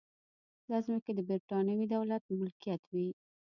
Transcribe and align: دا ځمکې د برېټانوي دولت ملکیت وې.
دا 0.69 0.77
ځمکې 0.85 1.11
د 1.15 1.19
برېټانوي 1.27 1.85
دولت 1.95 2.23
ملکیت 2.39 2.83
وې. 2.93 3.07